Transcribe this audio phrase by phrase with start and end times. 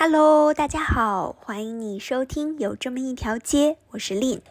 [0.00, 4.42] Hello，大家好，欢迎你收听有这么一条街，我是 Lin。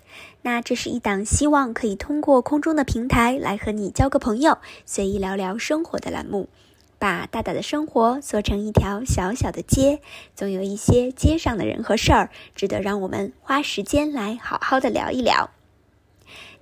[0.41, 6.49] 那这是一档希望可以通过空中的平台来和你交个朋友，随意聊聊生活的栏目。
[6.99, 10.01] 把大大的生活做成一条小小的街，
[10.35, 15.49] 总有一些街上的人和事儿，值得让我们花时间来好好的聊一聊。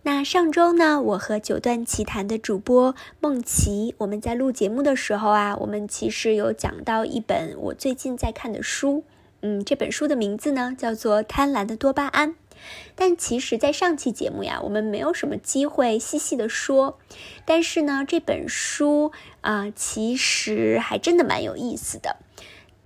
[0.08, 9.04] 那上周呢，我和九段奇谈的主播梦琪，我们在录节目的时候啊，我们其实有讲到一本我最近在看的书，
[9.42, 12.34] 嗯，这本书的名字呢叫做《贪婪的多巴胺》。
[12.94, 17.00] 但其实，在上期节目呀，我们没有什么机会细细的说。
[17.44, 19.12] 但是呢，这本书
[19.42, 22.18] 啊，其实还真的蛮有意思的。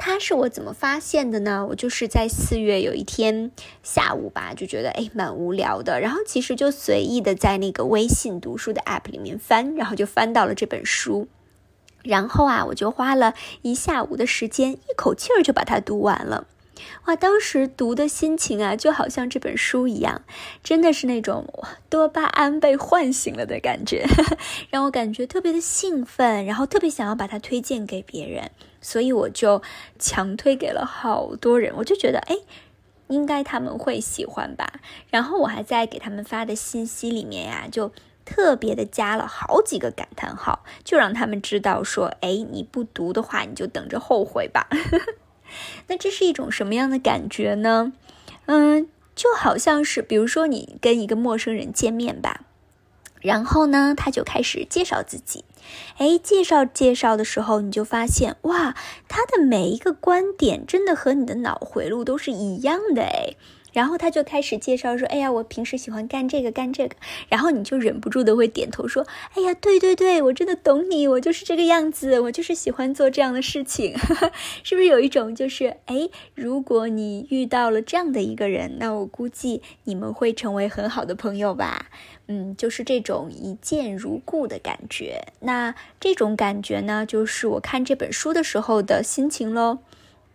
[0.01, 1.67] 它是我怎么发现的呢？
[1.69, 3.51] 我就是在四月有一天
[3.83, 11.27] 下午吧，就觉得哎蛮无聊的，然后其实就随意的在那个微信读书的 app 里面翻，然后就翻到了这本书，
[12.01, 16.47] 然后啊，我就花了一下午的时间，一口气儿就把它读完了。
[17.07, 20.21] 哇，当时读的心情啊，就好像这本书一样，
[20.63, 21.45] 真的是那种
[21.89, 24.05] 多巴胺被唤醒了的感觉，
[24.71, 29.61] 让我感觉特别的兴奋，然后特别想要把它推荐给别人，所以我就
[29.97, 32.37] 强推给了好多人，我就觉得哎，
[33.07, 34.79] 应该他们会喜欢吧。
[35.09, 37.91] 然后我还在给他们发的信息里面呀，就
[38.25, 44.67] 特别的加了好几个感叹号，就让他们知道说，哎，你不读的话，你就等着后悔吧。
[45.87, 47.91] 那这是一种什么样的感觉呢？
[48.45, 52.41] 嗯，就好像是，比如说你跟一个陌生人见面吧，
[53.19, 55.43] 然后呢，他就开始介绍自己，
[55.97, 58.75] 哎，介绍介绍的时候，你就发现，哇，
[59.07, 63.35] 他的每一个观点真的和你的脑回路都是一样的，哎。
[63.73, 66.95] 然后他就开始介绍说：“哎呀，我平时喜欢干这个干这个。”
[67.29, 73.95] 然后你就忍不住的会点头说：“哎呀，对对对，我真的懂你，我就是这个样子，我就是喜欢做这样的事情。
[74.63, 81.87] ”是不是有一种就是哎，如果你遇到了这样的一个人，那我估计你们会成为很好的朋友吧？
[82.31, 85.33] 嗯，就是这种一见如故的感觉。
[85.39, 89.79] 那这种感觉呢，就是我看这本书的时候的心情喽。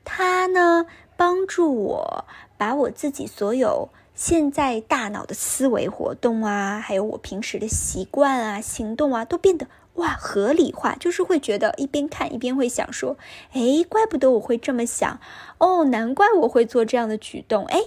[0.04, 0.86] 他呢，
[1.16, 2.24] 帮助我。
[2.56, 13.18] 把我自己所有现在大脑的思维活动啊，还有我平时的习惯啊、行动啊，都变得哇合理化，就是会觉得一边看一边会想说，
[13.52, 15.18] 哎，怪不得我会这么想
[15.58, 17.80] 哦，难怪我会做这样的举动，哎，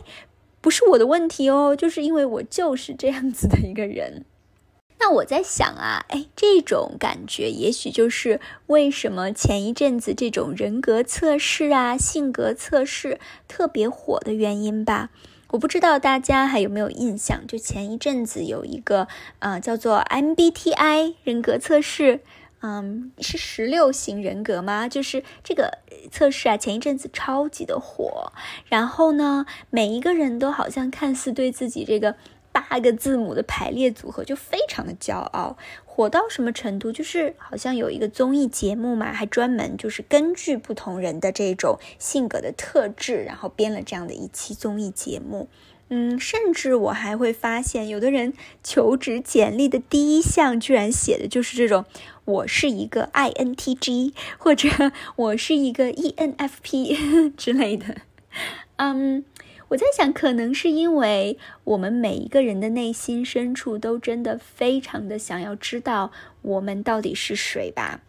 [0.60, 4.26] 不是我的问题哦，就是因为我就是这样子的一个人。
[5.00, 15.10] 那我在想啊，哎，这种感觉也许就是为什么前一阵子这种人格测试啊、性格测试特别火的原因吧。
[15.52, 19.08] 我不知道大家还有没有印象，就前一阵子有一个
[19.40, 22.22] 呃叫做 MBTI 人格测试，
[22.62, 24.90] 嗯，是十六型人格吗？
[24.90, 25.78] 就是这个
[26.12, 28.34] 测试啊，前一阵子超级的火。
[28.66, 32.16] 然后呢，每一个人都好像看似对自己这个。
[32.60, 36.92] 八个字母的排列组合就非常的骄傲，火到什么程度？
[36.92, 45.48] 就是好像有一个综艺节目嘛，还专门就是根据不同人的这种性格的特质，然后编了这样的一期综艺节目。
[45.90, 51.86] 嗯，甚至我还会发现，有的人求职简历的第一项居然写的就是这种：
[52.26, 54.70] 我是一个 INTG，或者
[55.16, 57.98] 我是一个 ENFP 之类的。
[58.76, 59.24] 嗯。
[59.70, 66.12] 我在想，可能是因为我们每一个人的内心深处都真的非常的想要知道
[66.42, 68.02] 我们到底是谁吧，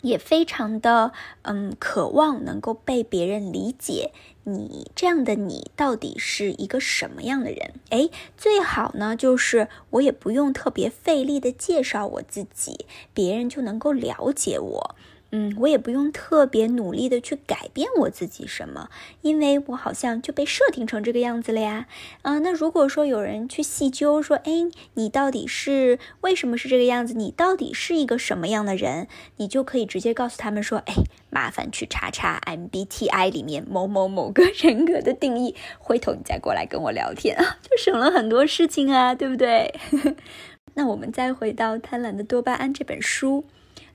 [0.00, 1.12] 也非常的
[1.42, 4.12] 嗯渴望能够被别人理解。
[4.44, 7.72] 你这样的你到底是一个什么样的人？
[7.90, 14.94] 哎，最好呢就是我也不用特别费力的介绍我自己，别人就能够了解我。
[15.36, 18.88] 嗯，我也不用特别努力的去改变我自己什么，
[19.20, 21.86] 因为我好像就被设定成这个样子了呀。
[22.22, 24.50] 啊，那如果说有人去细究说，哎，
[24.94, 27.12] 你到底是为什么是这个样子？
[27.12, 29.08] 你到底是一个什么样的人？
[29.36, 30.94] 你就可以直接告诉他们说，哎，
[31.28, 39.74] 麻烦去查查 MBTI 里面某某某个人格的定义，回头你再过来跟我聊天啊，就省了很多事情啊，对不对？
[40.72, 43.44] 那我们再回到《贪婪的多巴胺》这本书。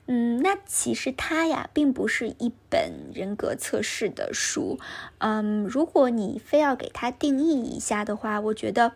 [0.06, 4.78] 嗯，那其实它呀，并不是一本人格测试的书。
[5.18, 8.92] 嗯，如果你非要给它定义一下的话，我觉得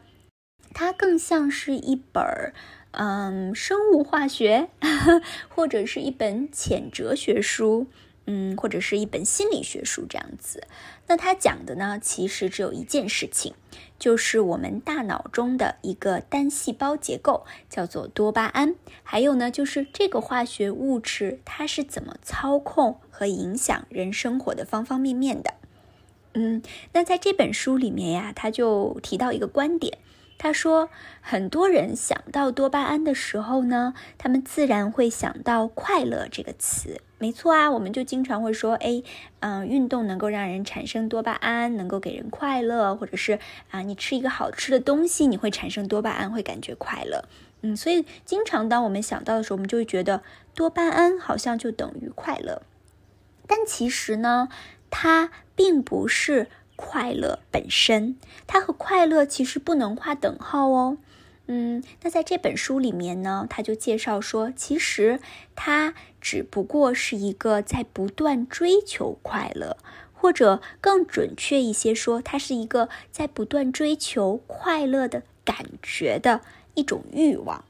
[0.75, 2.53] 它更像是一本儿，
[2.91, 4.69] 嗯，生物化学，
[5.49, 7.87] 或者是一本浅哲学书。
[8.27, 10.67] 嗯，或者是一本心理学书这样子，
[11.07, 13.55] 那它讲的呢，其实只有一件事情，
[13.99, 18.75] 就是我们大脑中的一个单细胞结构，叫做多巴胺，
[19.05, 25.55] 还有呢，就是这个化学物质它是怎么操控和影响人生活的方方面面的。
[26.35, 26.61] 嗯，
[26.93, 29.99] 那在这本书里面呀，他就提到一个观点。
[30.37, 30.91] 他说，
[31.23, 37.01] 很多人想到多巴胺的时候呢，他们自然会想到快乐这个词。
[37.19, 39.03] 没错啊，我们就经常会说，哎，
[39.41, 43.39] 嗯，运动能够让人产生多巴胺，能够给人快乐，或者是
[43.71, 47.25] 啊，你吃一个好吃的东西，你会产生多巴胺，会感觉快乐。
[47.63, 50.23] 嗯，所以经常当我们想到的时候，我们就会觉得
[50.55, 52.63] 多巴胺好像就等于快乐。
[53.47, 54.49] 但其实呢，
[54.91, 56.49] 它并不是。
[56.79, 60.99] 快乐本身，它和快乐其实不能画等号哦。
[61.47, 65.19] 嗯，那在这本书里面呢，他就介绍说，其实
[65.55, 65.95] 它
[66.27, 69.77] 只不过是一个在不断追求快乐，
[70.13, 76.41] 或者更准确一些说，它是一个在不断追求快乐的感觉的
[76.75, 77.65] 一种欲望。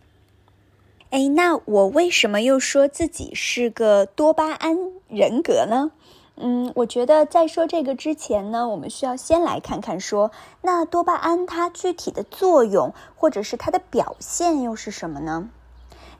[1.10, 4.74] 哎，那我为什么又说自己是个多巴胺
[5.08, 5.90] 人格呢？
[6.36, 10.30] 嗯，我觉得在说这个之前呢，我们需要先来看看说，
[10.62, 15.50] 那多巴胺它具体的作用或者是它的表现又是什么呢？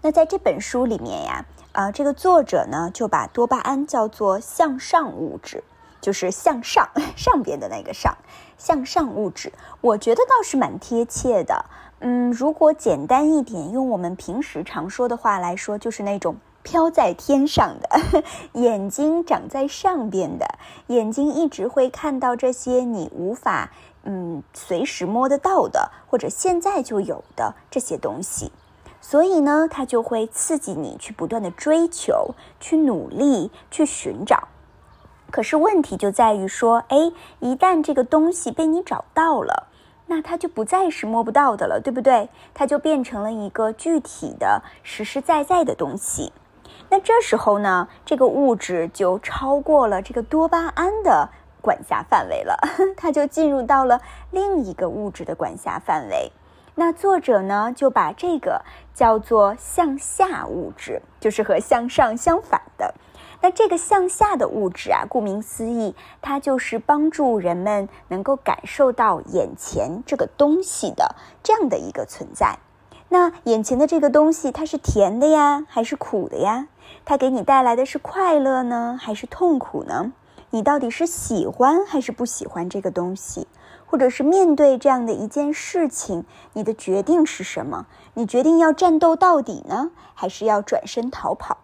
[0.02, 1.46] 那在这本书里面呀，
[1.76, 5.62] 啊，这个作者呢就把多巴胺叫做向上物质，
[6.00, 8.17] 就是向上 上边的那个上
[8.56, 9.52] 向上物质。
[9.82, 11.67] 我觉得倒是蛮贴切的。
[12.00, 16.37] 嗯，如果简单一点，用我们平时常说的话来说，就是那种。
[16.62, 18.25] 飘在天上的
[18.61, 20.58] 眼睛长在上边的
[20.88, 23.70] 眼睛，一直会看到这些你无法
[24.02, 28.50] 嗯随时摸得到的，或者现在就有的这些东西，
[29.08, 34.49] 所以呢，它就会刺激你去不断的追求、去努力、去寻找。
[35.31, 39.69] 可是问题就在于说，哎，一旦这个东西被你找到了，
[40.06, 42.29] 那它就不再是摸不到的了，对不对？
[42.53, 46.32] 它就变成了一个具体的、实实在在的东西。
[46.91, 51.29] 那这时候呢，这个物质就超过了这个多巴胺的
[51.62, 52.58] 管辖范围了，
[52.99, 54.00] 它就进入到了
[54.32, 56.32] 另一个物质的管辖范围。
[56.78, 58.61] 那作者呢，就把这个
[58.93, 62.94] 叫做向下物质，就是和向上相反的。
[63.40, 72.58] 那这个向下的物质啊，顾名思义，它就是帮助人们能够感受到眼前这个东西的这样的一个存在。
[73.08, 76.69] 那眼前的这个东西，它是甜的呀，还是苦的呀？
[77.06, 80.12] 它给你带来的是快乐呢，还是痛苦呢？
[80.50, 83.46] 你到底是喜欢还是不喜欢这个东西？
[83.86, 87.86] 或者是面对这样的一件事情，你的决定是什么？
[88.14, 91.58] 你决定要战斗到底呢，还是要转身逃跑？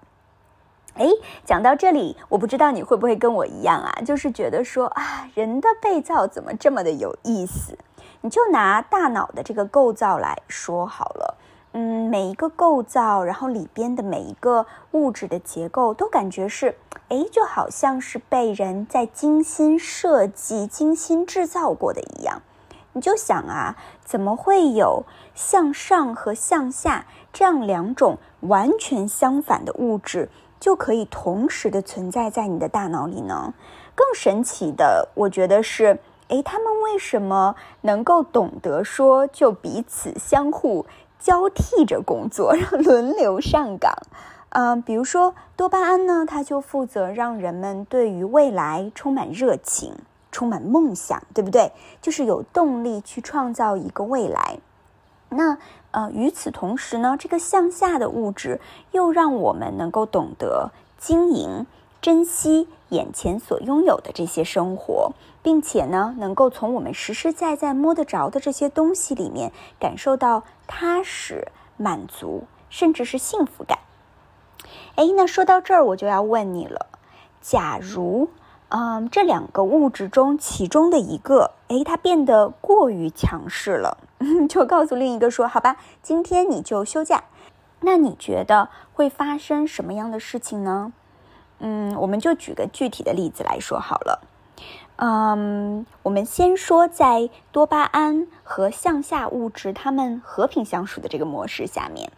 [0.95, 1.09] 哎，
[1.45, 7.79] 讲到这里，我不知道你会不会跟我一样啊，就是觉得说啊，人的被造怎么这么的有意思？
[8.21, 11.39] 你就拿大脑的这个构造来说好了，
[11.75, 16.77] 嗯，每一个构造，然后里边的每一个物质的结构，都感觉是，
[17.09, 22.43] 哎，就好像是被人在精心设计、精心制造过的一样。
[22.93, 25.05] 你就想啊，怎么会有
[25.35, 30.29] 向上和向下这样两种完全相反的物质，
[30.61, 33.55] 就可以同时的存在在你的大脑里呢？
[33.95, 36.01] 更神奇的，我觉得是。
[36.29, 40.87] 哎，他们为什么能够懂得说就彼此相互
[41.23, 43.93] 交替着工作，轮流上岗？
[44.51, 49.95] 嗯，比如说多巴胺呢，它就负责让人们对于未来充满热情、
[50.33, 51.73] 充满梦想，对不对？
[52.03, 54.59] 就是有动力去创造一个未来。
[55.29, 55.57] 那
[55.93, 58.61] 呃，与此同时呢，这个向下的物质
[58.91, 61.67] 又让我们能够懂得经营。
[62.03, 73.79] 珍惜眼前所拥有的这些生活，并且呢，能够从我们实实在在摸得着的这些东西里面感受到踏实、满足，甚至是幸福感。
[74.97, 76.87] 哎，那说到这儿，我就要问你了：
[77.41, 78.31] 假如，
[78.71, 83.99] 嗯，这两个物质中其中的一个，哎，它变得过于强势了，
[84.51, 87.23] 就告诉另一个说：“好吧，今天你就休假。”
[87.85, 90.93] 那你觉得会发生什么样的事情呢？
[91.65, 94.21] 嗯，我们就举个具体的例子来说好了。
[94.97, 102.11] 嗯，我们先说在多巴胺和向下物质它们和平相处的这个模式下面，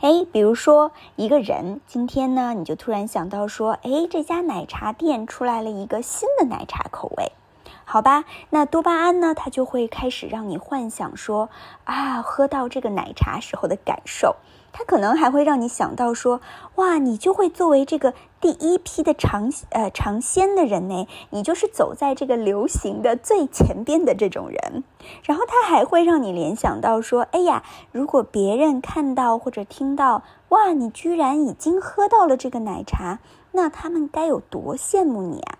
[0.00, 7.32] 哎，比如说一个人今天呢，你就突然想到说，哎，这家奶茶店出来了一个新的奶茶口味，
[7.84, 8.24] 好吧？
[8.50, 11.48] 那多巴胺呢，它就会开始让你幻想说，
[11.84, 14.36] 啊，喝到这个奶茶时候的感受。
[14.76, 16.40] 它可能还会让你想到说，
[16.74, 18.12] 哇，你就会作为这个
[18.44, 24.84] 第一批的尝呃尝鲜的人呢，你就是走在这个流行的最前边的这种人。
[25.22, 33.20] 然后他还会让你联想到说，哎呀，如果别人看到或者听到，哇，你居然已经喝到了这个奶茶，
[33.52, 35.56] 那他们该有多羡慕你啊！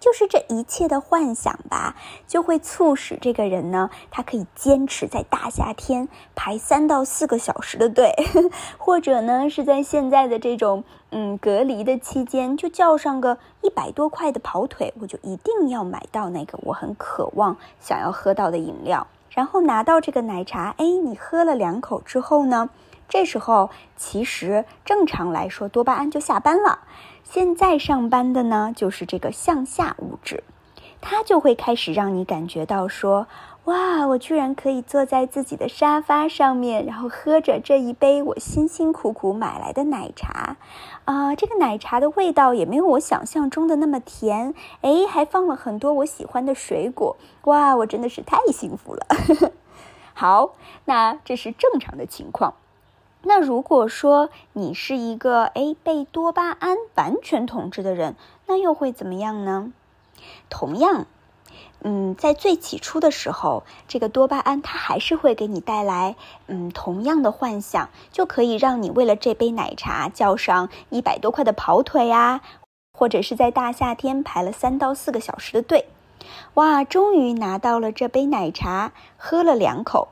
[0.00, 8.14] 就是这一切的幻想吧，就会促使这个人呢，他可以坚持在大夏天排三到四个小时的队，
[8.78, 22.70] 或者呢是在现在的这种嗯隔离的期间，就叫上个一百多块的跑腿，我就一定要买到那个我很渴望想要喝到的饮料，然后拿到这个奶茶，哎，你喝了两口之后呢，
[23.08, 26.80] 这时候其实正常来说多巴胺就下班了。
[27.30, 30.42] 现在上班的呢，就是这个向下物质，
[30.98, 33.26] 它就会开始让你感觉到说，
[33.64, 40.56] 哇，我居然可以坐在自己的沙发上面，然后喝着这一杯我辛辛苦苦买来的奶茶，
[41.04, 49.06] 啊，这个奶茶的味道也没有我想象中的那么甜，哎，还放了很多我喜欢的水果，哇，我真的是太幸福了。
[50.14, 50.54] 好，
[50.86, 52.54] 那这是正常的情况。
[53.22, 58.14] 那如果说你是一个哎被多巴胺完全统治的人，
[58.46, 59.72] 那又会怎么样呢？
[60.48, 61.06] 同样，
[61.80, 72.40] 嗯，在最起初的时候，这个多巴胺它还是会给你带来嗯同样的幻想，就可以让你为了这杯奶茶叫上一百多块的跑腿啊，
[72.92, 75.88] 或者是在大夏天排了三到四个小时的队，
[76.54, 80.08] 哇，终于拿到了这杯奶茶，喝了两口。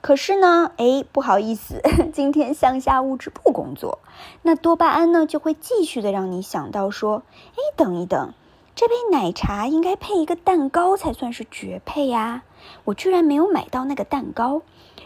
[0.00, 1.82] 可是呢，哎，不好意思，
[2.14, 3.98] 今天向下物质不工作，
[4.42, 8.32] 那多巴胺呢就会继续的让你想到说，哎，等一等，
[8.74, 12.42] 这杯奶茶应该配一个蛋糕才算是绝配呀，
[12.84, 14.62] 我居然没有买到那个蛋糕，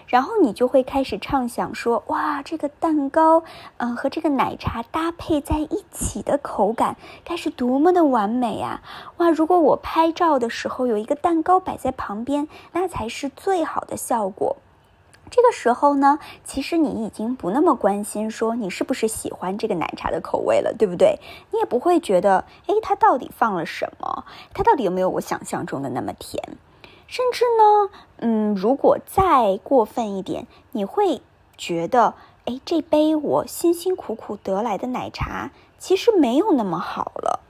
[0.06, 3.42] 然后你就会开始畅想说，哇，这个蛋糕，
[3.78, 8.82] 嗯，和这个奶茶搭配在一起的口感该是多么的完美啊！
[9.16, 14.58] 哇，如果我拍照的时候有一个蛋糕摆在旁边，那才是最好的效果。
[15.34, 21.18] 这个时候呢，其实你已经不那么关心说你是不是喜欢这个奶茶的口味了，对不对？
[21.50, 24.26] 你也不会觉得，哎，它到底放了什么？
[24.52, 26.58] 它到底有没有我想象中的那么甜？
[27.06, 31.22] 甚至呢，嗯，如果再过分一点，你会
[31.56, 32.12] 觉得，
[32.44, 37.40] 哎，这杯我辛辛苦苦得来的奶茶其实没有那么好了，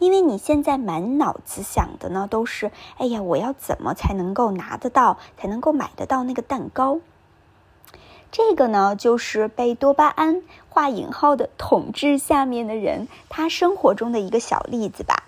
[0.00, 6.98] 因为你现在满脑子想的呢都是，哎呀，我要怎么才能够拿得到，才能够买得到那个蛋糕？
[8.30, 15.24] 这个呢，就是被多巴胺（画引号的）统治下面的人，他生活中的一个小例子吧。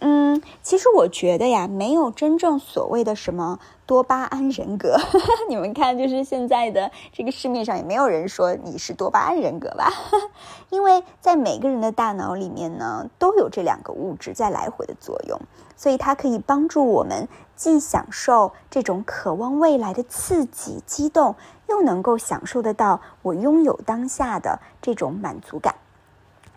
[0.00, 4.96] 嗯，其实我觉得呀，没有真正所谓的什么多巴胺人格。
[5.50, 9.92] 你们看，就是现在的这个市面上也没有人说你是多巴胺人格吧？
[10.70, 15.40] 因为在每个人的大脑里面呢，都有这两个物质在来回的作用，
[15.76, 21.34] 所以它可以帮助我们既享受这种渴望未来的刺激、激动，
[21.68, 25.74] 又能够享受得到我拥有当下的这种满足感。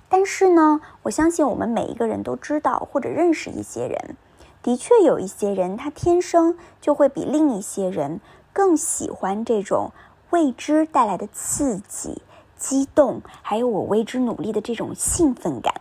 [0.10, 4.16] 但是呢，我相信我们每一个人都知道或者认识一些人，
[4.62, 8.20] 的确有一些人他天生就会比另一些人
[8.52, 9.92] 更喜欢这种
[10.32, 12.22] 未知带来的刺激、
[12.58, 15.76] 激动，还有我为之努力的这种兴奋感。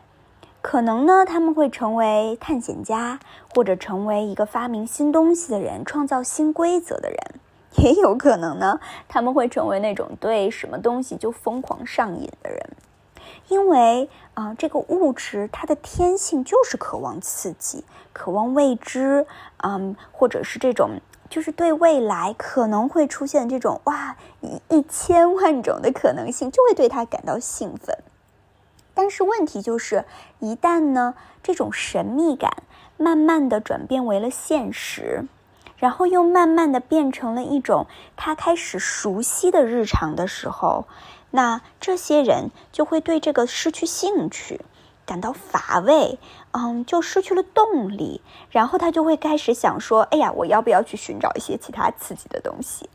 [0.62, 3.18] 可能呢，他们会成为探险家，
[3.54, 7.40] 或者成为一个发明新东西的人、创造新规则的人。
[7.76, 12.60] 也有可能呢，他们会成为那种对什么东西就疯狂上瘾的人。
[13.48, 19.26] 因为啊，这个物质它的天性就是渴望刺激、渴望未知，
[19.58, 27.98] 嗯，或者是这种就是对未来可能会出现这种哇一一千万种的可能性，就会对他感到兴奋。
[28.94, 30.04] 但是问题就是，
[30.38, 32.62] 一旦呢这种神秘感
[32.96, 35.24] 慢慢的转变为了现实，
[35.80, 40.87] 然后又慢慢的变成了一种他开始熟悉的日常的时候。
[41.32, 44.60] 那这些人就会对这个失去兴趣，
[45.06, 46.18] 感到乏味，
[46.50, 48.20] 嗯，就失去了动力，
[48.50, 52.90] 然后他就会开始想说：“哎呀，我要不要去寻找一些其他刺激的东西？”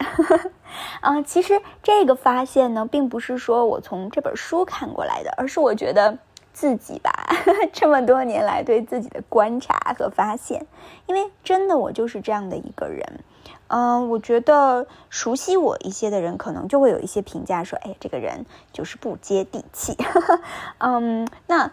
[1.00, 6.18] 嗯，其实这个发现呢，并不是说我从这本书看过来的，而是我觉得
[6.56, 7.12] 自己吧，
[7.74, 10.66] 这么多年来对自己的观察和发现，
[11.06, 13.20] 因为真的我就是这样的一个人。
[13.68, 19.98] 嗯，我觉得熟悉我一些的人，可能就会有一些评价说：“哎，这个人就是不接地气。
[20.80, 21.70] ”嗯，那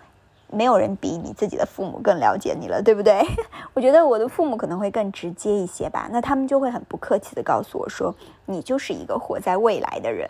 [0.48, 3.22] 没有人比你自己的父母更了解你了，对不对？
[3.74, 6.08] 我觉得我的父母可能会更直接一些吧。
[6.10, 8.12] 那他们就会很不客气的告诉我说
[8.46, 10.28] ：“你就是一个活在未来的人。”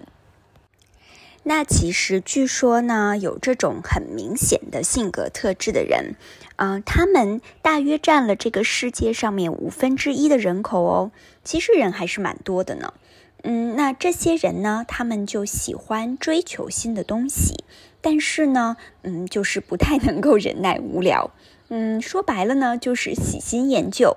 [1.45, 6.15] 那其实据说呢，有这种很明显的性格特质的人，
[6.57, 11.11] 嗯，他们大约占了这个世界上面五分之一的人口哦。
[11.43, 12.95] 其实人还是蛮多的呢。
[13.43, 17.65] 嗯，那这些人呢，他们就喜欢追求新的东西，
[18.01, 21.33] 但是呢，嗯，就是不太能够忍耐无聊。
[21.69, 24.17] 嗯，说白了呢，就是喜新厌旧。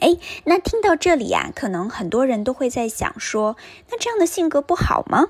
[0.00, 3.56] 哎，那听到这里呀，可能很多人都会在想说，
[3.88, 5.28] 那这样的性格不好吗？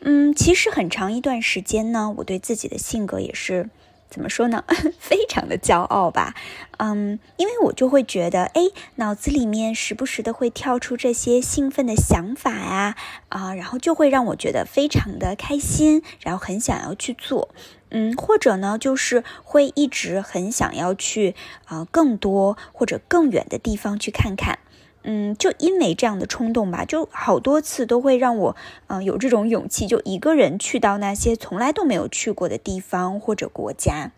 [0.00, 3.70] 嗯，其实很长一段时间呢，我对自己的性格也是。
[4.10, 4.62] 怎么说呢？
[5.00, 6.34] 非常的骄傲吧，
[6.78, 8.62] 嗯，因为我就会觉得，哎，
[8.96, 12.94] 脑子里面时不时的会跳出这些兴奋的想法呀，
[13.28, 17.48] 啊，然后就会让我觉得非常的开心，然后很想要去做，
[17.90, 21.34] 嗯，或者呢，就是会一直很想要去
[21.64, 24.60] 啊更多或者更远的地方去看看。
[25.04, 28.56] 嗯，就因为这样的冲动吧，就好多次都会让我，
[28.86, 34.12] 嗯，有这种勇气，就一个人去到那些从来都没有去过的地方或者国家。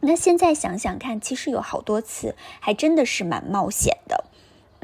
[0.00, 4.24] 那现在想想看，其实有好多次还真的是蛮冒险的。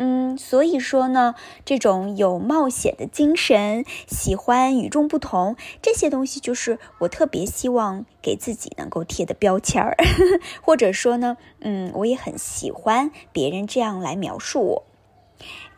[0.01, 9.97] 嗯，所以说呢，这种有冒险的精神，喜欢与众不同，这些东西就是我特别希望给自己能够贴的标签儿，
[10.63, 14.88] 或者说呢，嗯，我也很喜欢别人这样来描述我。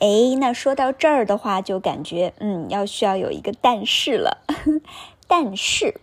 [0.00, 4.38] 哎，那说到这儿的话，就感觉嗯，要需要有一个但是了。
[5.28, 6.00] 但是，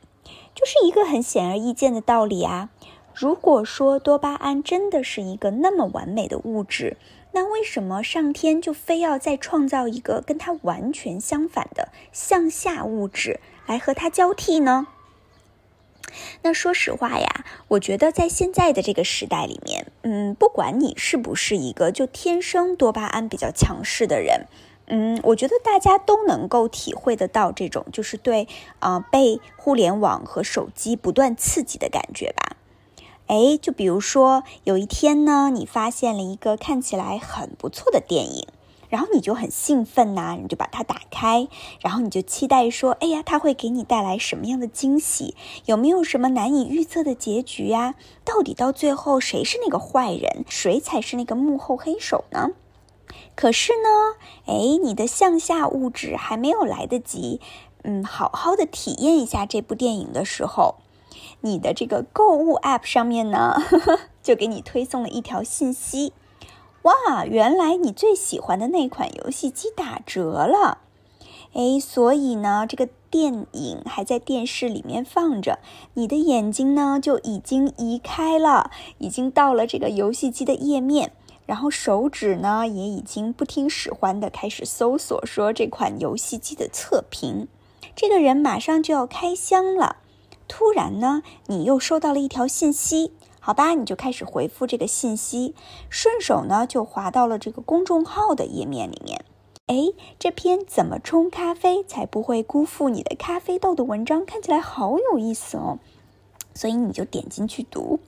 [0.55, 2.69] 就是一个很显而易见的道理啊。
[3.13, 6.97] 如果说多巴胺真的是一个那么完美的物质，
[7.33, 14.87] 那为什么上天就非要再创造一个跟它完全相反的向下物质来和它交替呢？
[16.41, 24.47] 那说实话呀，我觉得在现在的这个时代里面，嗯，不管你是不是一个就天生多巴胺比较强势的人，
[24.87, 28.47] 嗯，我觉得大家都能够体会得到这种就是对
[28.79, 32.55] 啊被互联网和手机不断刺激的感觉吧。
[33.27, 38.47] 哎，就比如说有一天呢，你发现了一个看起来很不错的电影。
[38.89, 41.47] 然后你就很兴奋呐，你就把它打开，
[41.81, 45.35] 然后你就期待说：“哎呀，它会给你带来什么样的惊喜？
[45.65, 47.95] 有没有什么难以预测的结局呀？
[48.23, 52.49] 到底到最后谁是那个坏人，谁才是那个幕后黑手呢？”
[53.35, 54.15] 可是呢，
[54.45, 57.39] 哎，你的向下物质还没有来得及，
[57.83, 60.75] 嗯，好好的体验一下这部电影的时候，
[61.41, 63.55] 你的这个购物 App 上面呢，
[64.23, 66.13] 就给你推送了一条信息。
[66.87, 70.77] 哇，原来你最喜欢的那款游戏机打折了，
[71.51, 75.59] 哎，所以呢，这个电影还在电视里面放着，
[75.95, 81.11] 你的眼睛呢就已经移开了，已经到了这个游戏机的页面，
[81.45, 87.49] 然后手指呢也已经不听使唤的开始搜索，说这款游戏机的测评。
[87.97, 89.97] 这个人马上就要开箱了，
[90.47, 93.11] 突然呢，你又收到了一条信息。
[93.47, 95.55] 好吧，你就开始回复这个信息，
[95.89, 99.23] 顺手呢就滑到了这个公众号的页面里面。
[99.67, 105.79] 哎，这篇怎么冲咖啡才不会辜负你的咖啡豆的文章看起来好有意思哦，
[106.53, 108.01] 所以你就点进去读。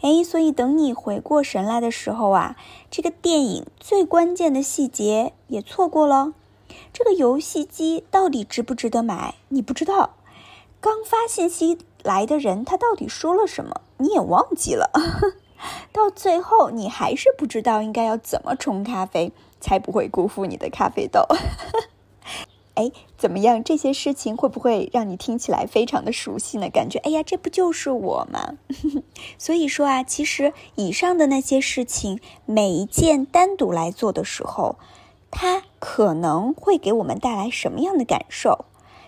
[0.00, 2.56] 哎，所以等你回过神来的时候啊，
[2.90, 6.34] 这个电影最关键的细节也错过了。
[6.92, 9.36] 这个游戏机到底值不值得买？
[9.50, 10.16] 你不知道。
[10.80, 13.80] 刚发信息来的人他到底说了什么？
[14.02, 14.90] 你也忘记了，
[15.92, 21.26] 到最后你还是不知道应该要怎么冲咖啡才不会辜负你的咖啡豆。
[22.74, 23.62] 哎，怎么样？
[23.62, 26.70] 这些事情会不会让你听起来非常的熟悉呢？
[26.70, 28.54] 感觉哎呀，这不就是我吗？
[29.36, 34.76] 所以说啊，其实以上的那些事情，每一件单独来做的时候，
[35.30, 38.64] 它可能会给我们带来什么样的感受，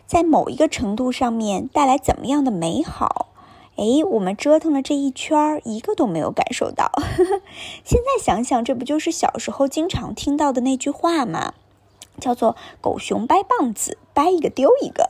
[0.06, 3.28] 在某一个程度上面带来怎么样的美好。
[3.76, 6.92] 哎，我们折腾了这一圈儿，一个都没有感受到。
[7.84, 11.54] 现在想想，这不就是小时候经常听到的那句话吗？
[12.20, 15.04] 叫做“狗熊掰棒子，掰一个丢一个”。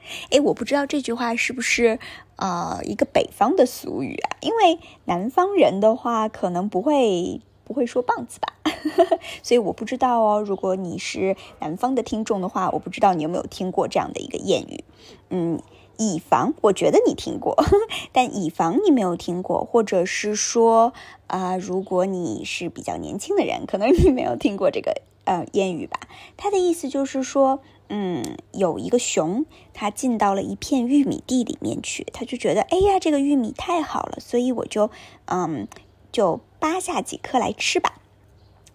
[0.30, 1.98] 哎，我不知道这句话是不是
[2.36, 4.38] 呃一个北方的俗语啊？
[4.40, 8.52] 因为南方人的话，可能不会不会说棒子吧，
[9.42, 10.40] 所以我不知道哦。
[10.40, 14.84] 如果你是南方的听众的话，我不知道你有没有听过这样的一个谚语，
[15.30, 15.60] 嗯。
[15.98, 17.56] 以防我觉得你听过，
[18.12, 20.92] 但以防你没有听过，或者是说
[21.26, 26.00] 啊，如果你是比较年轻的人，可能你没有听过这个呃谚语吧？
[26.36, 34.90] 它的意思就是说，嗯，有一个熊，它进到了一片玉米地里面去，他就觉得，哎呀，这个玉米太好了，所以我就
[35.26, 35.66] 嗯，
[36.12, 37.94] 就扒下几颗来吃吧。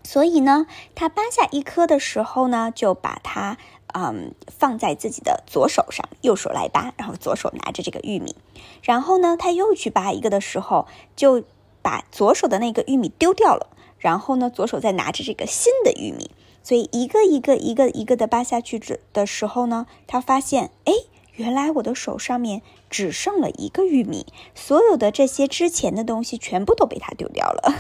[0.04, 3.58] 所以呢，他扒下一颗的时候呢，就把它。
[3.94, 8.36] 嗯，放在自己的左手上，右手来扒，然后左手拿着这个玉米，
[8.82, 11.44] 然后呢，他又去扒一个的时候，就
[11.82, 16.32] 把左手的那个玉米丢掉了，然后呢，左手再拿着这个新的玉米，
[16.64, 18.80] 所以一个一个一个一个的扒下去
[19.14, 20.94] 的时候呢，他发现，哎，
[21.34, 27.74] 原来我的手上面只剩了一个玉米，所有的这些之前的东西全部都被他丢掉了。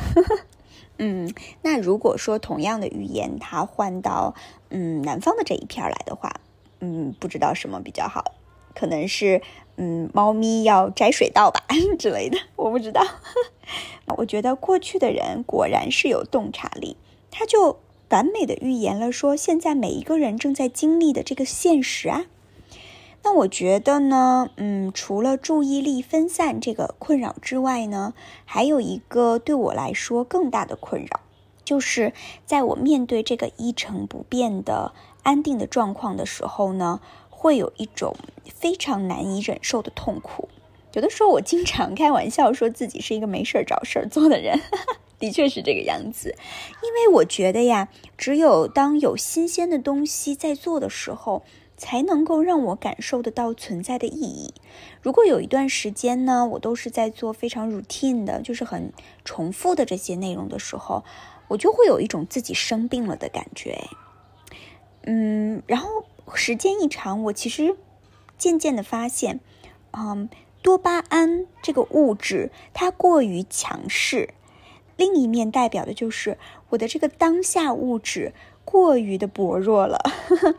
[1.03, 4.35] 嗯，那如果说同样的语言，它换到
[4.71, 6.41] 嗯南方的这一片来的话，
[6.79, 8.33] 嗯，不知道什么比较好，
[8.73, 9.41] 可能是
[9.75, 11.61] 嗯猫咪要摘水稻吧
[11.99, 13.05] 之类的，我不知道。
[14.17, 16.97] 我觉得过去的人果然是有洞察力，
[17.29, 17.79] 他就
[18.09, 22.25] 完美的预言了说现在每一个人正在经历的这个现实啊。
[23.23, 28.13] 那我觉得呢，嗯，除了注意力分散这个困扰之外呢，
[28.45, 31.19] 还有一个对我来说更大的困扰，
[31.63, 32.13] 就是
[32.45, 34.93] 在我面对这个一成不变的
[35.23, 40.49] 安定的状况的时候呢，会有一种非常难以忍受的痛苦。
[40.93, 44.59] 有的时候我经常 开玩笑说自己是一个没事儿找事儿做的人，
[45.19, 46.35] 的确是这个样子。
[46.83, 51.43] 因为我觉得呀，只有当有新鲜的东西在做的时候。
[51.77, 54.53] 才能够让我感受得到存在的意义。
[55.01, 58.93] 如果有一段时间呢，我都是在做非常 routine 的，就是很
[59.25, 61.03] 重复的这些内容的时候，
[61.51, 63.87] 我就会有一种自己生病了的感觉。
[65.03, 67.75] 嗯，然后时间一长，我其实
[68.37, 69.39] 渐渐的发现，
[69.91, 70.29] 嗯，
[70.61, 74.33] 多巴胺这个物质它过于强势，
[74.95, 76.37] 另一面代表的就是
[76.69, 78.33] 我的这个当下物质
[78.63, 79.99] 过于的薄弱了。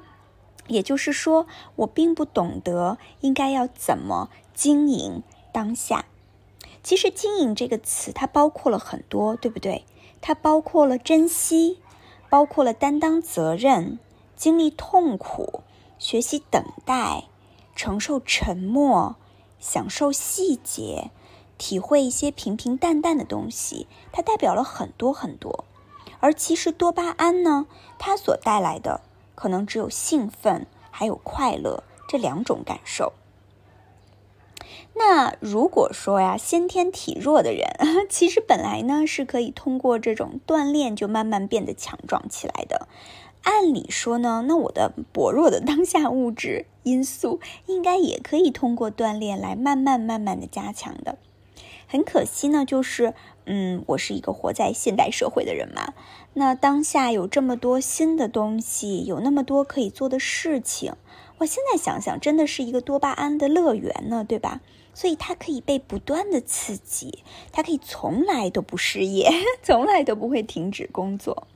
[0.68, 6.05] 也就是说，我并不懂得应该要怎么经营当下。
[6.83, 9.85] 其实“经营”这个词，它包括了很多，对不对？
[10.22, 11.80] 它包括了珍惜，
[12.30, 13.98] 包括了担当责任、
[14.35, 15.61] 经历痛苦、
[15.98, 17.24] 学习等待、
[17.76, 19.16] 承受沉默、
[19.61, 21.11] 享受细节、
[21.58, 23.87] 体会一些平平淡淡的东西。
[24.11, 25.64] 它代表了很多很多。
[26.20, 27.66] 而其实多巴胺呢，
[27.98, 29.02] 它所带来的。
[29.35, 33.12] 可能只有兴奋，还有快乐这两种感受。
[34.94, 37.66] 那如果说呀，先天体弱的人，
[38.09, 42.87] 其实本来呢是可以通过这种锻炼就慢慢变得强壮起来的。
[43.42, 51.18] 按理说呢，那我的薄弱的当下物质因素，应该也可以通过锻炼来慢慢慢慢的加强的。
[51.88, 53.14] 很可惜呢，就是，
[53.46, 55.92] 嗯，我是一个活在现代社会的人嘛。
[56.35, 60.94] 那当下有这么多新的东西，有那么多可以做的事情，
[61.38, 64.61] 我现在想想，真的是一个多巴胺的乐园呢，对吧？
[64.94, 69.31] 所以它可以被不断的刺激，它可以从来都不失业，
[69.62, 71.46] 从来都不会停止工作。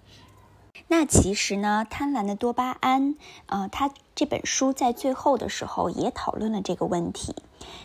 [0.88, 7.34] 那其实呢，贪婪的多巴胺，呃，他这本书在最后的时候也讨论了这个问题。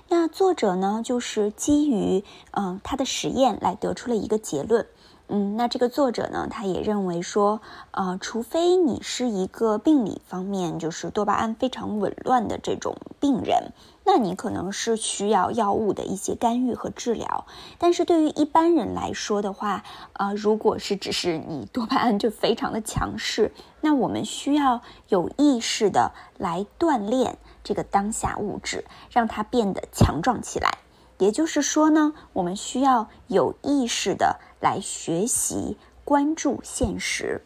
[0.08, 4.86] 那作者呢，就是基于嗯他的实验来得出了一个结论。
[5.34, 13.72] 嗯，那这个作者呢，他也认为说，呃，除非你是一个病理方面就是多巴胺非常紊乱的这种病人，
[14.04, 17.46] 那你可能是需要药物的一些干预和治疗。
[17.78, 30.80] 但是对于一般人来说的话，呃，如果是只是你多巴胺就非常的强势，那我们需要有意识的来锻炼这个当下物质，让它变得强壮起来。
[31.20, 37.41] 也就是说呢，我们需要有意识的来学习关注现实。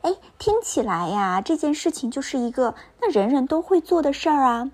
[0.00, 4.70] 哎，听起来呀，这件事情就是一个那人人都会做的事儿啊。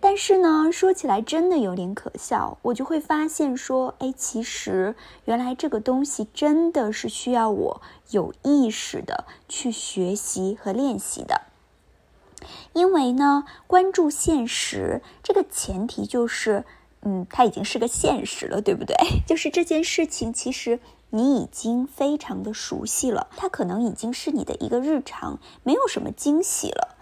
[0.00, 2.58] 但是呢，说起来真的有点可笑。
[2.62, 11.42] 我就会发现说，哎，其实原来这个东西真的是需要我有意识的去学习和练习的。
[12.72, 16.64] 因为呢，关注现实这个前提就是。
[17.10, 18.94] 嗯，它已经是个现实了，对不对？
[19.26, 26.96] 就是这件事情，其实你已经非常的熟悉了，它可能已经是你的一个日常，没有什么惊喜了。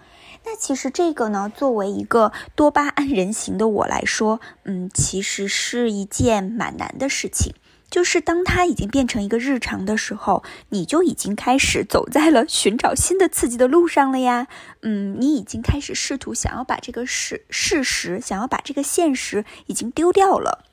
[0.45, 7.53] 那其实这个呢，作为一个多巴胺人形的我来说，嗯，其实是一件蛮难的事情。
[7.89, 14.49] 就是当它已经变成一个日常的时候，你就已经开始走在了寻找新的刺激的路上了呀。
[14.83, 20.65] 嗯，你已经开始试图想要把这个事事实，想要把这个现实已经丢掉了。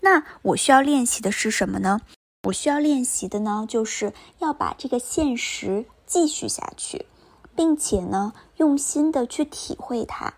[0.00, 2.00] 那我需要练习的是什么呢？
[2.44, 7.06] 我需要练习的呢，就是要把这个现实继续下去，
[7.56, 10.34] 并且呢，用心的去体会它。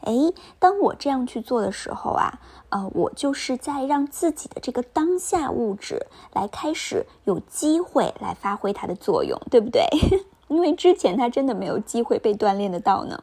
[0.00, 0.14] 哎，
[0.58, 2.40] 当我这样去做的时候啊，
[2.74, 9.86] 呃，我就是在让自己的这个当下物质来开始有机会来发挥它的作用，对不对？
[10.50, 13.22] 因为之前它真的没有机会被锻炼得到呢。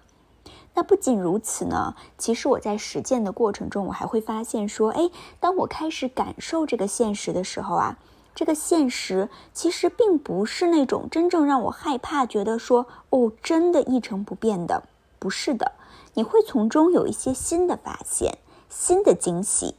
[0.74, 5.10] 那不仅如此呢，其实我在实践的过程中，我还会发现说，哎，
[5.42, 8.00] 当我开始感受这个现实的时候啊，
[8.34, 14.84] 这个现实其实并不是那种真正让我害怕，觉得说，哦，真的一成不变的，
[15.20, 15.74] 不是的。
[16.14, 18.38] 你会从中有一些新的发现、
[18.72, 19.76] 新的惊喜。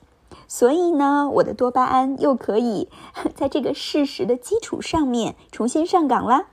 [0.46, 2.88] 所以呢，我的多巴胺又可以
[3.34, 6.46] 在这个事实的基础上面重新上岗了。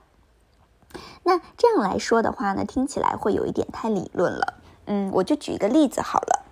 [1.22, 4.54] 那这样来说的话呢，听起来会有一点太理论了。
[4.86, 6.46] 嗯，我就举一个例子好了。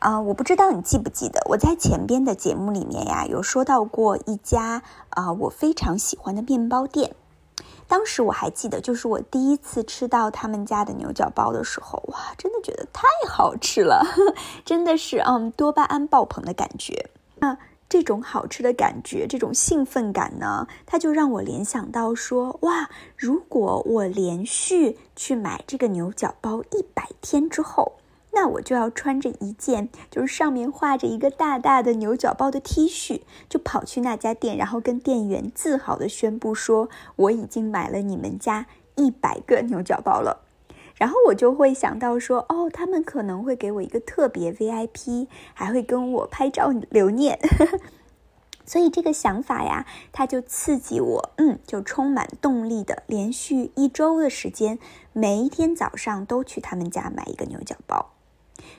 [0.00, 7.14] 啊，我不知道你记不记得，我在前边的节目里面呀，有说到过一家啊我非常喜欢的面包店。
[7.88, 14.04] 当时我还记得，就是我第一次吃到他们家的牛角包的时候，哇，真的觉得太好吃了，
[14.64, 17.08] 真的是嗯多巴胺爆棚的感觉。
[17.36, 17.56] 那
[17.88, 27.94] 这种好吃的感觉，这种兴奋感呢，它就让我联想到说，哇，如果我连续去买这个牛角包一百天之后。
[28.40, 40.44] 那我就要穿着一件就是上面画着一个大大的牛角包的 T 恤，就跑去那家店，然后跟店员自豪的宣布说我已经买了你们家一百个牛角包了。
[40.94, 47.40] 然后我就会想到说，哦，他们可能会给我一个特别 VIP，还会跟我拍照留念。
[48.64, 54.78] 所以这个想法呀，它就刺激我，嗯，就充满动力的，连续一周的时间，
[55.12, 58.12] 每一天早上都去他们家买一个牛角包。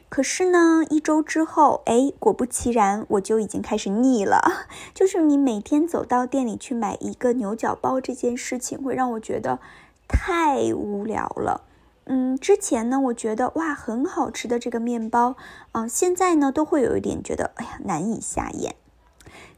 [0.10, 4.68] 可是呢，一周之后，哎，果不其然，我就已经开始腻了。
[4.94, 9.60] 就是你每天走到店里去买一个牛角包这件事情，会让我觉得
[10.08, 11.62] 太无聊了。
[12.06, 15.36] 嗯，之前呢，我觉得哇，很好吃的这个面包，
[15.74, 18.76] 嗯，现在呢，都会有一点觉得，哎呀，难以下咽。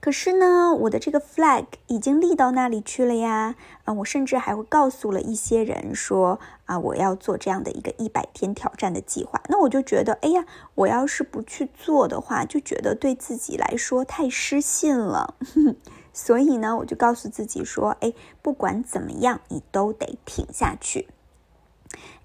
[0.01, 3.55] 可是呢，我的这个 flag 已经立到那里去了呀。
[3.85, 9.39] 啊，我甚至还会告诉了一些人说啊，我要做这样的一个一百天挑战的计划。
[9.47, 15.35] 那我就觉得，哎呀，我要是不去做的话，就觉得对自己来说太失信了。
[16.11, 18.11] 所以呢，我就告诉自己说，哎，
[18.41, 21.09] 不管怎么样，你都得挺下去。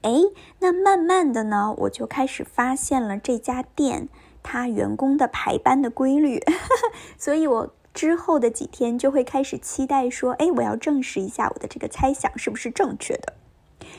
[0.00, 0.12] 哎，
[0.60, 4.08] 那慢慢的呢，我就开始发现了这家店。
[4.46, 6.40] 他员工的排班的规律，
[7.18, 13.34] 所以我之后的几天就会开始期待说，哎，我要证实一下我的这个猜想是不是正确的。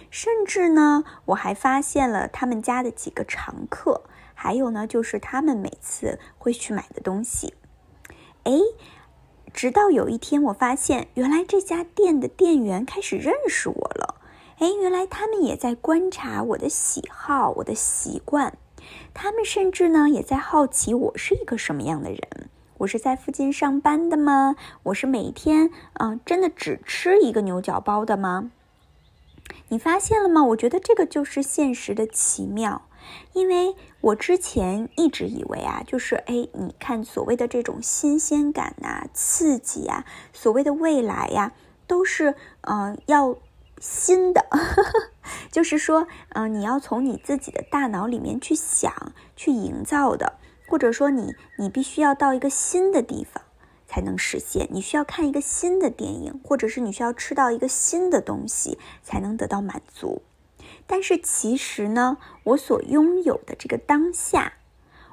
[0.09, 7.53] 甚至呢，我还发现了他们家的几个常客，还有呢，就是他们每次会去买的东西。
[8.43, 8.53] 哎，
[9.53, 14.21] 直到有一天，我发现原来这家店的店员开始认识我了。
[14.59, 18.57] 哎，原来他们也在观察我的喜好，我的习惯。
[19.13, 22.49] 他们甚至呢也在好奇我是一个什么样的人。
[22.79, 24.55] 我是在附近上班的吗？
[24.83, 28.51] 我是每天嗯真的只吃一个牛角包的吗？
[29.69, 30.43] 你发现了吗？
[30.43, 32.83] 我觉得这个就是现实的奇妙。
[33.33, 41.53] 因为我之前一直以为啊，就是哎，你看所谓的这种新鲜感呐、刺激啊，所谓的未来呀，
[41.87, 43.37] 都是嗯要。
[43.79, 44.45] 新的，
[45.51, 53.43] 就是说，嗯，你要从你自己的大脑里面去想、去营造的，或者说，你你必须要到一个新的地方
[53.87, 54.67] 才能实现。
[54.71, 60.21] 你需要看一个新的电影，或者是你需要吃到一个新的东西才能得到满足。
[60.85, 64.53] 但是其实呢，我所拥有的这个当下。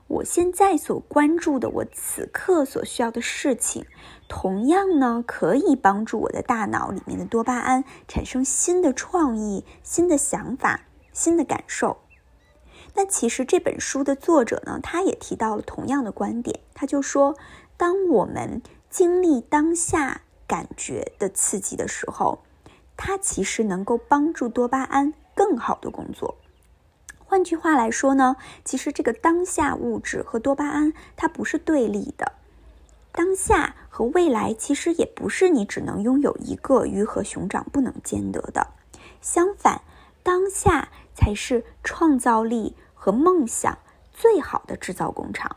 [0.06, 3.86] 我现在所关注的，我此刻所需要的事情，
[4.28, 11.98] 同样呢，可以帮助我的大脑里面的多巴胺产生新的创意、新的想法、新的感受。
[12.94, 17.36] 那其实这本书的作者呢，他也提到了同样的观点，他就说，
[17.76, 22.40] 当我们经历当下感觉的刺激的时候，
[22.96, 26.36] 它其实能够帮助多巴胺更好的工作。
[27.26, 32.32] 换句话来说呢，其实这个当下物质和多巴胺它不是对立的，
[33.10, 38.68] 当下和未来其实也不是你只能拥有一个鱼和熊掌不能兼得的。
[39.20, 39.82] 相反，
[40.22, 43.78] 当下才是创造力和梦想
[44.12, 45.56] 最好的制造工厂。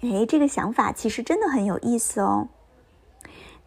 [0.00, 2.48] 哎，这个想法其实真的很有意思哦。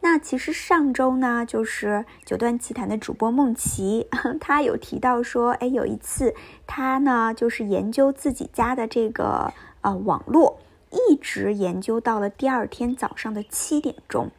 [0.05, 4.07] 那其实上周呢，就是九段奇谈的主播梦琪，
[4.39, 6.35] 他有提到说，哎，有一次
[6.67, 10.59] 他呢就是研究自己家的这个呃网络，
[10.91, 14.29] 一直研究到了第二天早上的七点钟。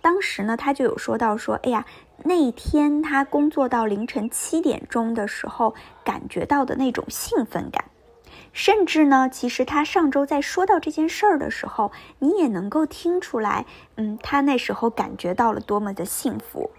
[0.00, 1.84] 当时呢，他就有说到说，哎呀，
[2.22, 7.86] 那一天他工作到凌晨七点钟的时候，感觉到的那种兴奋感。
[8.52, 16.70] 甚至呢，其实他上周在说到这件事儿的时候，你也能够听出来，嗯，他那时候感觉到了多么的幸福。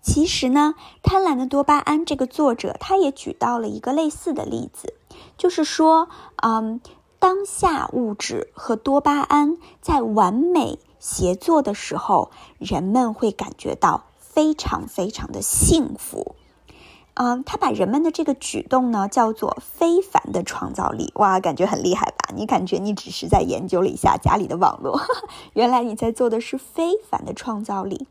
[0.00, 4.94] 其实呢，贪婪的多巴胺这个作者他也举到了一个类似的例子，
[5.36, 6.08] 就是说，
[6.42, 6.80] 嗯，
[7.18, 16.34] 当下物质和多巴胺在完美协作的时候，人们会感觉到非常非常的幸福。
[17.24, 21.12] 嗯，他把人们的这个举动呢叫做非凡的创造力。
[21.14, 22.34] 哇，感觉很厉害吧？
[22.34, 25.00] 你感觉你只是在研究了一下家里的网络，
[25.54, 28.08] 原来你在做的是非凡的创造力。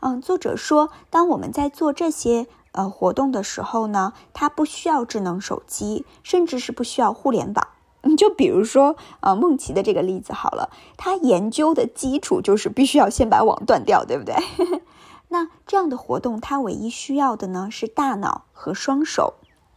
[0.00, 7.68] 嗯，作者说，当我们在做这些呃活动的时候呢，它不需要智能手机，甚至是不需要互联网。
[8.02, 14.34] 你就比如说，呃，梦琪的这个例子好了，他研究的基础就是必须要先把网断掉，对不对？
[15.28, 19.34] 那这样的活动，它唯一需要的呢是大脑和双手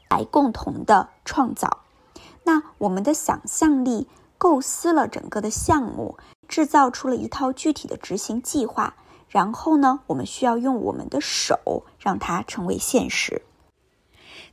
[0.10, 1.80] 来共同的创造。
[2.44, 8.96] 那我们的想象力构思了整个的项目，制造出了一套具体的执行计划，
[9.28, 13.44] 然后呢，我们需要用我们的手让它成为现实。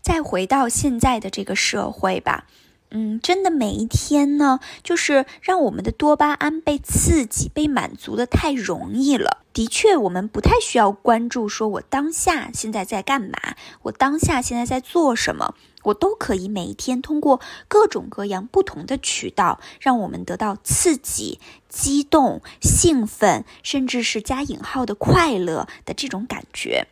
[0.03, 2.47] 再回到现在的这个社会吧。
[2.91, 9.45] 嗯，真的每一天呢，就是让我们的多巴胺被刺激、被满足的太容易了。
[9.53, 26.87] 的确，我们不太需要关注，说我当下现在在干嘛，我当下现在在做什么，我都可以每一天通过各种各样不同的渠道，让我们得到刺激、激动、兴奋，甚至是加引号的快乐的这种感觉。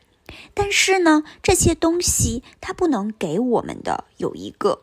[0.52, 4.80] 但是呢，这些东西它不能给我们的有一个。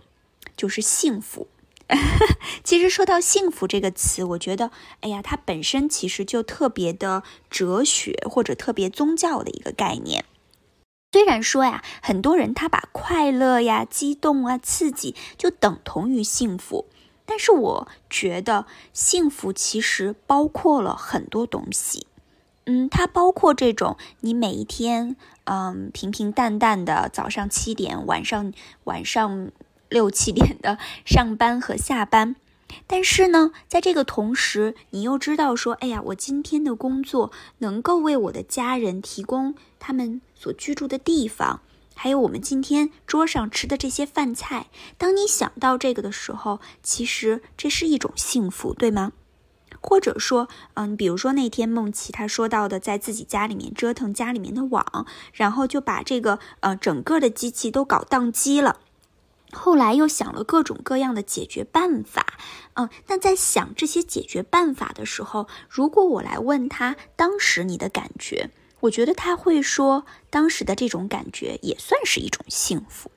[0.56, 1.48] 就是幸福。
[2.64, 10.26] 其实说到幸福这个词，我觉得，哎呀，它本身其实就特别的哲学或者特别宗教的一个概念。
[11.12, 16.88] 虽然说呀，很多人他把快乐呀、激动啊、刺激就等同于幸福，
[17.26, 22.08] 但是我觉得幸福其实包括了很多东西。
[22.66, 28.54] 嗯，它包括这种你每一天，嗯，平平淡淡的早上七点，晚上
[28.86, 29.52] 晚上。
[29.94, 32.36] 六七点的上班和下班，
[32.88, 41.62] 但是呢，在这个同时，你又知道说，哎呀，我今天的工作能够为我的家人提供他们所居住的地方，
[41.94, 44.66] 还有我们今天桌上吃的这些饭菜。
[44.98, 49.12] 当你想到这个的时候，其实这是一种幸福，对吗？
[49.80, 58.80] 或者说，嗯，比如说那天梦琪他说到的，在自己家里面折腾家里面的网，然后就把这个呃整个的机器都搞宕机了。
[59.54, 62.38] 后来又想了各种各样的解决办法，
[62.74, 68.50] 嗯，那在想这些解决办法的时候，如果我来问他当时你的感觉，
[68.82, 73.10] 我觉得他会说，当时的这种感觉也算是一种幸福，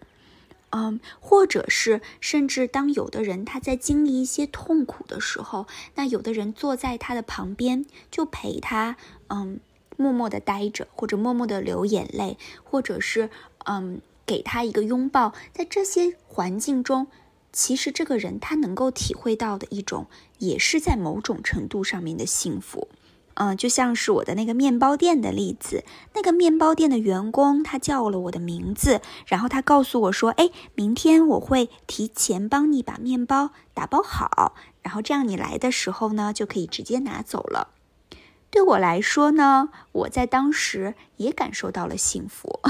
[0.70, 8.96] 嗯，或者是甚至当有的人他在经历一些痛苦的时候，那有的人坐在他的旁边就陪他，
[9.28, 9.58] 嗯，
[9.96, 13.30] 默默的待着，或者默默的流眼泪，或者是
[13.64, 14.00] 嗯。
[14.26, 17.06] 给他一个拥抱，在这些环境中，
[17.52, 20.08] 其实这个人他能够体会到的一种，
[20.38, 22.88] 也是在某种程度上面的幸福。
[23.38, 25.84] 嗯，就像是我的那个面包店的例子，
[26.14, 37.74] 那个面包店的员工他叫了我的名字，然后他告诉我说：“哎，明天我会提前帮你把面包打包好，然后这样你来的时候呢，就可以直接拿走了。”
[38.48, 42.60] 对我来说呢，我在当时也感受到了幸福。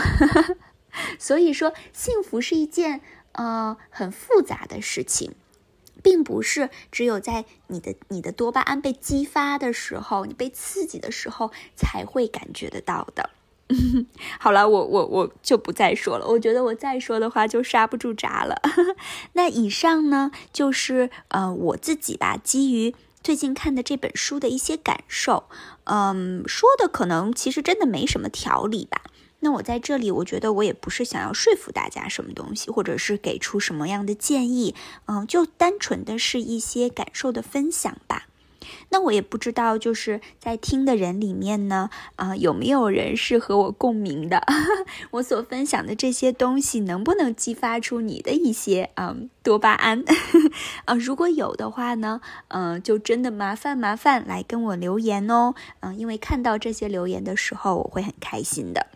[1.18, 3.00] 所以说，幸福是一件
[3.32, 5.32] 呃很复杂的事情，
[6.02, 13.30] 并不是只有在你的你的多巴胺被激发的时候，你被刺激的时候才会感觉得到的。
[14.38, 18.62] 好了，我我我就不再说了，我觉得我再说的话就刹不住闸了。
[19.34, 25.48] 那以上呢，就是呃我自己吧，基于最近看的这本书的一些感受，
[25.82, 29.02] 嗯，说的可能其实真的没什么条理吧。
[29.40, 34.74] 那我在这里，我觉得我也不是想要说服大家什么东西，或者是给出什么样的建议，
[35.06, 38.26] 嗯，就单纯的是一些感受的分享吧。
[38.88, 44.42] 那我也不知道，就是在听的人里面呢，啊，有没有人是和我共鸣的？
[45.12, 50.02] 我所分享的这些东西，能不能激发出你的一些嗯多巴胺？
[50.86, 58.86] 啊，如果有的话呢，嗯，就真的麻烦麻烦来跟我留言哦，嗯，因为看到这些留言的时候，我会很开心的。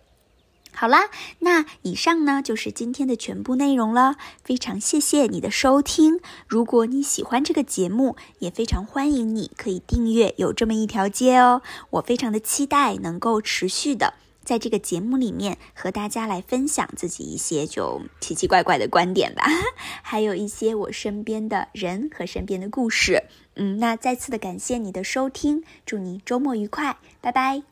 [0.72, 4.16] 好啦，那以上呢就是今天的全部内容了。
[4.42, 6.20] 非常谢谢你的收听。
[6.48, 10.34] 如果你喜欢这个节目，也非常欢迎你可以订阅。
[10.38, 19.44] 有这么一条街哦，我非常的期待能够持续的在这个节目里面和大家来分享自己一些就奇奇怪怪的观点吧，
[20.02, 23.24] 还有一些我身边的人和身边的故事。
[23.56, 27.69] 嗯，那再次的感谢你的收听，祝你周末愉快，拜拜。